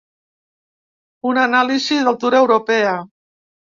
[1.33, 2.97] Una anàlisi d’altura europea.